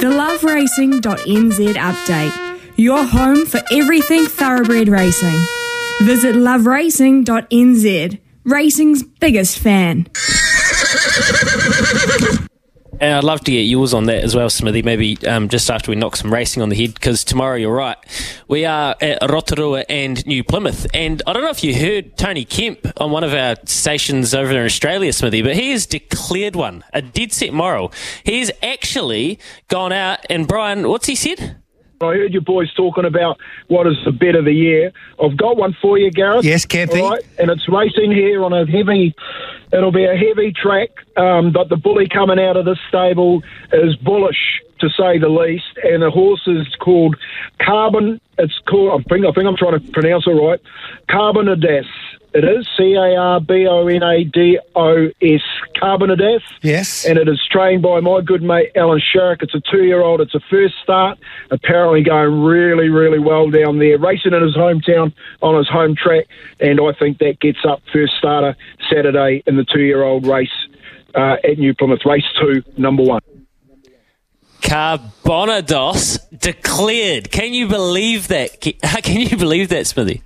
The 0.00 0.08
loveracing.nz 0.08 1.74
update. 1.74 2.60
Your 2.76 3.02
home 3.02 3.46
for 3.46 3.62
everything 3.72 4.26
thoroughbred 4.26 4.88
racing. 4.88 5.38
Visit 6.02 6.36
loveracing.nz. 6.36 8.18
Racing's 8.44 9.02
biggest 9.02 9.58
fan. 9.58 10.06
And 12.98 13.14
I'd 13.14 13.24
love 13.24 13.40
to 13.40 13.50
get 13.50 13.62
yours 13.62 13.92
on 13.92 14.04
that 14.04 14.24
as 14.24 14.34
well, 14.34 14.48
Smithy. 14.48 14.82
Maybe 14.82 15.18
um, 15.26 15.48
just 15.48 15.70
after 15.70 15.90
we 15.90 15.96
knock 15.96 16.16
some 16.16 16.32
racing 16.32 16.62
on 16.62 16.70
the 16.70 16.76
head, 16.76 16.94
because 16.94 17.24
tomorrow 17.24 17.56
you're 17.56 17.74
right. 17.74 17.98
We 18.48 18.64
are 18.64 18.96
at 19.00 19.18
Rotorua 19.28 19.84
and 19.88 20.24
New 20.26 20.42
Plymouth, 20.42 20.86
and 20.94 21.20
I 21.26 21.32
don't 21.32 21.42
know 21.42 21.50
if 21.50 21.62
you 21.62 21.74
heard 21.74 22.16
Tony 22.16 22.44
Kemp 22.44 22.86
on 22.96 23.10
one 23.10 23.22
of 23.22 23.34
our 23.34 23.56
stations 23.66 24.34
over 24.34 24.50
in 24.50 24.64
Australia, 24.64 25.12
Smithy, 25.12 25.42
but 25.42 25.56
he 25.56 25.72
has 25.72 25.84
declared 25.84 26.56
one 26.56 26.84
a 26.94 27.02
dead 27.02 27.32
set 27.32 27.52
moral. 27.52 27.92
He's 28.24 28.50
actually 28.62 29.38
gone 29.68 29.92
out 29.92 30.20
and 30.30 30.48
Brian, 30.48 30.88
what's 30.88 31.06
he 31.06 31.14
said? 31.14 31.56
I 32.00 32.12
heard 32.14 32.34
you 32.34 32.42
boys 32.42 32.72
talking 32.74 33.06
about 33.06 33.38
what 33.68 33.86
is 33.86 33.96
the 34.04 34.12
bet 34.12 34.34
of 34.34 34.44
the 34.44 34.52
year. 34.52 34.92
I've 35.22 35.36
got 35.36 35.56
one 35.56 35.74
for 35.80 35.96
you, 35.96 36.10
Gareth. 36.10 36.44
Yes. 36.44 37.00
All 37.00 37.10
right, 37.12 37.24
and 37.38 37.50
it's 37.50 37.66
racing 37.68 38.12
here 38.12 38.44
on 38.44 38.52
a 38.52 38.66
heavy. 38.66 39.14
It'll 39.72 39.92
be 39.92 40.04
a 40.04 40.14
heavy 40.14 40.52
track, 40.52 40.90
um, 41.16 41.52
but 41.52 41.70
the 41.70 41.76
bully 41.76 42.06
coming 42.08 42.38
out 42.38 42.56
of 42.56 42.66
this 42.66 42.78
stable 42.88 43.42
is 43.72 43.96
bullish 43.96 44.62
to 44.80 44.90
say 44.90 45.18
the 45.18 45.30
least. 45.30 45.64
And 45.84 46.02
the 46.02 46.10
horse 46.10 46.42
is 46.46 46.66
called 46.80 47.16
Carbon. 47.62 48.20
It's 48.38 48.58
called. 48.68 49.00
I 49.00 49.08
think. 49.08 49.24
I 49.24 49.32
think 49.32 49.46
I'm 49.46 49.56
trying 49.56 49.80
to 49.80 49.92
pronounce 49.92 50.26
it 50.26 50.30
right. 50.32 50.60
Carbonados. 51.08 51.86
It 52.36 52.44
is 52.44 52.68
C 52.76 52.92
A 52.92 53.16
R 53.16 53.40
B 53.40 53.66
O 53.66 53.86
N 53.86 54.02
A 54.02 54.22
D 54.22 54.58
O 54.74 55.06
S. 55.22 55.40
Carbonados. 55.74 56.42
Yes. 56.60 57.06
And 57.06 57.18
it 57.18 57.30
is 57.30 57.40
trained 57.50 57.80
by 57.80 58.00
my 58.00 58.20
good 58.20 58.42
mate 58.42 58.72
Alan 58.76 59.00
Sharrock. 59.00 59.42
It's 59.42 59.54
a 59.54 59.60
two-year-old. 59.70 60.20
It's 60.20 60.34
a 60.34 60.40
first 60.50 60.74
start. 60.82 61.18
Apparently 61.50 62.02
going 62.02 62.42
really, 62.42 62.90
really 62.90 63.18
well 63.18 63.48
down 63.48 63.78
there. 63.78 63.96
Racing 63.96 64.34
in 64.34 64.42
his 64.42 64.54
hometown 64.54 65.14
on 65.40 65.56
his 65.56 65.66
home 65.66 65.96
track, 65.96 66.26
and 66.60 66.78
I 66.78 66.92
think 66.98 67.20
that 67.20 67.40
gets 67.40 67.64
up 67.66 67.80
first 67.90 68.12
starter 68.18 68.54
Saturday 68.90 69.42
in 69.46 69.56
the 69.56 69.64
two-year-old 69.64 70.26
race 70.26 70.50
uh, 71.14 71.36
at 71.42 71.56
New 71.56 71.72
Plymouth. 71.74 72.04
Race 72.04 72.30
two, 72.38 72.62
number 72.76 73.02
one. 73.02 73.22
Carbonados 74.60 76.18
declared. 76.38 77.30
Can 77.30 77.54
you 77.54 77.66
believe 77.66 78.28
that? 78.28 78.60
Can 79.02 79.22
you 79.22 79.38
believe 79.38 79.70
that, 79.70 79.86
Smithy? 79.86 80.22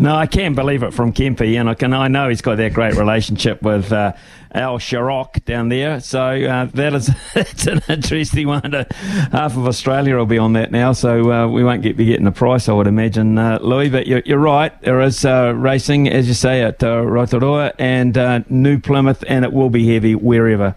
No, 0.00 0.14
I 0.14 0.26
can 0.26 0.54
believe 0.54 0.84
it 0.84 0.94
from 0.94 1.12
Kempy, 1.12 1.58
and 1.58 1.68
I 1.68 1.74
can. 1.74 1.92
I 1.92 2.06
know 2.06 2.28
he's 2.28 2.40
got 2.40 2.56
that 2.58 2.72
great 2.72 2.94
relationship 2.94 3.62
with 3.62 3.92
uh, 3.92 4.12
Al 4.54 4.78
Sharrock 4.78 5.44
down 5.44 5.70
there. 5.70 5.98
So 5.98 6.20
uh, 6.20 6.66
that 6.66 6.94
is 6.94 7.10
that's 7.34 7.66
an 7.66 7.82
interesting 7.88 8.46
one. 8.46 8.74
Uh, 8.74 8.84
half 9.32 9.56
of 9.56 9.66
Australia 9.66 10.16
will 10.16 10.26
be 10.26 10.38
on 10.38 10.52
that 10.52 10.70
now, 10.70 10.92
so 10.92 11.32
uh, 11.32 11.48
we 11.48 11.64
won't 11.64 11.82
get 11.82 11.96
be 11.96 12.04
getting 12.04 12.26
the 12.26 12.30
price, 12.30 12.68
I 12.68 12.74
would 12.74 12.86
imagine, 12.86 13.38
uh, 13.38 13.58
Louis. 13.60 13.88
But 13.88 14.06
you're, 14.06 14.22
you're 14.24 14.38
right. 14.38 14.80
There 14.82 15.00
is 15.00 15.24
uh, 15.24 15.52
racing, 15.56 16.08
as 16.08 16.28
you 16.28 16.34
say, 16.34 16.62
at 16.62 16.80
Rotorua 16.80 17.72
and 17.80 18.46
New 18.48 18.78
Plymouth, 18.78 19.24
and 19.26 19.44
it 19.44 19.52
will 19.52 19.70
be 19.70 19.92
heavy 19.92 20.14
wherever. 20.14 20.76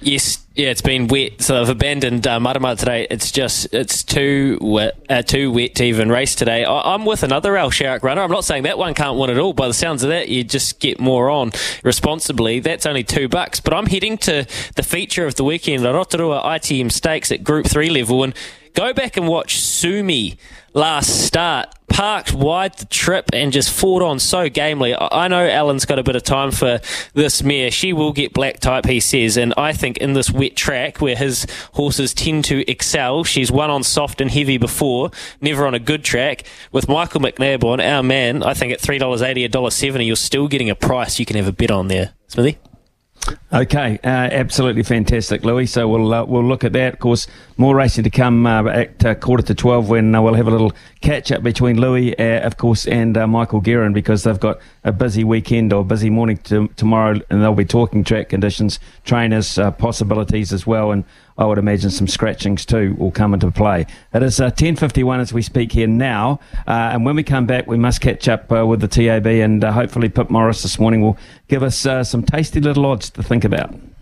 Yes, 0.00 0.43
yeah, 0.54 0.68
it's 0.68 0.82
been 0.82 1.08
wet, 1.08 1.42
so 1.42 1.60
I've 1.60 1.68
abandoned 1.68 2.28
uh, 2.28 2.74
today. 2.76 3.08
It's 3.10 3.32
just 3.32 3.74
it's 3.74 4.04
too 4.04 4.58
wet, 4.60 4.96
uh, 5.10 5.22
too 5.22 5.50
wet 5.50 5.74
to 5.76 5.84
even 5.84 6.10
race 6.10 6.36
today. 6.36 6.64
I, 6.64 6.94
am 6.94 7.04
with 7.04 7.24
another 7.24 7.56
Al 7.56 7.72
Sharrock 7.72 8.04
runner. 8.04 8.22
I'm 8.22 8.30
not 8.30 8.44
saying 8.44 8.62
that 8.62 8.78
one 8.78 8.94
can't 8.94 9.18
win 9.18 9.30
at 9.30 9.38
all. 9.38 9.52
By 9.52 9.66
the 9.66 9.74
sounds 9.74 10.04
of 10.04 10.10
that, 10.10 10.28
you 10.28 10.44
just 10.44 10.78
get 10.78 11.00
more 11.00 11.28
on 11.28 11.50
responsibly. 11.82 12.60
That's 12.60 12.86
only 12.86 13.02
two 13.02 13.26
bucks. 13.28 13.58
But 13.58 13.74
I'm 13.74 13.86
heading 13.86 14.16
to 14.18 14.46
the 14.76 14.84
feature 14.84 15.26
of 15.26 15.34
the 15.34 15.42
weekend, 15.42 15.84
the 15.84 15.92
Rotorua 15.92 16.42
ITM 16.44 16.92
Stakes 16.92 17.32
at 17.32 17.42
Group 17.42 17.66
Three 17.66 17.90
level, 17.90 18.22
and 18.22 18.32
go 18.74 18.92
back 18.92 19.16
and 19.16 19.26
watch 19.26 19.58
Sumi 19.58 20.38
last 20.72 21.26
start. 21.26 21.74
Parked 21.94 22.34
wide 22.34 22.76
the 22.76 22.86
trip 22.86 23.26
and 23.32 23.52
just 23.52 23.70
fought 23.70 24.02
on 24.02 24.18
so 24.18 24.48
gamely. 24.48 24.96
I 24.98 25.28
know 25.28 25.48
Alan's 25.48 25.84
got 25.84 26.00
a 26.00 26.02
bit 26.02 26.16
of 26.16 26.24
time 26.24 26.50
for 26.50 26.80
this 27.12 27.44
mare. 27.44 27.70
She 27.70 27.92
will 27.92 28.12
get 28.12 28.34
black 28.34 28.58
type, 28.58 28.84
he 28.84 28.98
says, 28.98 29.36
and 29.36 29.54
I 29.56 29.72
think 29.72 29.98
in 29.98 30.12
this 30.12 30.28
wet 30.28 30.56
track 30.56 31.00
where 31.00 31.14
his 31.14 31.46
horses 31.74 32.12
tend 32.12 32.46
to 32.46 32.68
excel, 32.68 33.22
she's 33.22 33.52
won 33.52 33.70
on 33.70 33.84
soft 33.84 34.20
and 34.20 34.28
heavy 34.28 34.58
before, 34.58 35.12
never 35.40 35.68
on 35.68 35.74
a 35.74 35.78
good 35.78 36.02
track. 36.02 36.42
With 36.72 36.88
Michael 36.88 37.20
McNab 37.20 37.62
on, 37.62 37.78
our 37.78 38.02
man, 38.02 38.42
I 38.42 38.54
think 38.54 38.72
at 38.72 38.80
$3.80, 38.80 39.48
$1.70, 39.48 40.04
you're 40.04 40.16
still 40.16 40.48
getting 40.48 40.70
a 40.70 40.74
price 40.74 41.20
you 41.20 41.26
can 41.26 41.36
have 41.36 41.46
a 41.46 41.52
bet 41.52 41.70
on 41.70 41.86
there. 41.86 42.12
Smithy? 42.26 42.58
Okay, 43.52 43.98
uh, 44.02 44.08
absolutely 44.08 44.82
fantastic, 44.82 45.44
Louis. 45.44 45.66
So 45.66 45.88
we'll 45.88 46.12
uh, 46.12 46.24
we'll 46.24 46.44
look 46.44 46.64
at 46.64 46.72
that. 46.72 46.94
Of 46.94 46.98
course, 46.98 47.26
more 47.56 47.74
racing 47.74 48.04
to 48.04 48.10
come 48.10 48.46
uh, 48.46 48.64
at 48.66 49.04
uh, 49.04 49.14
quarter 49.14 49.42
to 49.44 49.54
twelve 49.54 49.88
when 49.88 50.14
uh, 50.14 50.20
we'll 50.20 50.34
have 50.34 50.48
a 50.48 50.50
little 50.50 50.72
catch 51.00 51.30
up 51.30 51.42
between 51.42 51.80
Louis, 51.80 52.18
uh, 52.18 52.40
of 52.40 52.56
course, 52.56 52.86
and 52.86 53.14
Michael 53.30 53.60
Guerin 53.60 53.92
because 53.92 54.24
they've 54.24 54.40
got 54.40 54.58
a 54.82 54.92
busy 54.92 55.24
weekend 55.24 55.72
or 55.72 55.84
busy 55.84 56.10
morning 56.10 56.36
to, 56.38 56.68
tomorrow, 56.76 57.20
and 57.30 57.42
they'll 57.42 57.54
be 57.54 57.64
talking 57.64 58.02
track 58.04 58.30
conditions, 58.30 58.80
trainers, 59.04 59.58
possibilities 59.78 60.52
as 60.52 60.66
well, 60.66 60.90
and 60.90 61.04
I 61.36 61.44
would 61.44 61.58
imagine 61.58 61.90
some 61.90 62.06
scratchings 62.06 62.64
too 62.64 62.94
will 62.98 63.10
come 63.10 63.34
into 63.34 63.50
play. 63.50 63.86
It 64.12 64.22
is 64.22 64.40
uh, 64.40 64.50
10.51 64.50 65.20
as 65.20 65.32
we 65.32 65.42
speak 65.42 65.72
here 65.72 65.86
now, 65.86 66.40
uh, 66.66 66.90
and 66.92 67.04
when 67.04 67.16
we 67.16 67.22
come 67.22 67.46
back, 67.46 67.66
we 67.66 67.76
must 67.76 68.00
catch 68.00 68.28
up 68.28 68.50
uh, 68.52 68.66
with 68.66 68.80
the 68.80 68.88
TAB, 68.88 69.26
and 69.26 69.64
uh, 69.64 69.72
hopefully 69.72 70.08
Pip 70.08 70.30
Morris 70.30 70.62
this 70.62 70.78
morning 70.78 71.00
will 71.00 71.18
give 71.48 71.62
us 71.62 71.84
uh, 71.86 72.04
some 72.04 72.22
tasty 72.22 72.60
little 72.60 72.86
odds 72.86 73.10
to 73.10 73.22
think 73.22 73.44
about. 73.44 73.74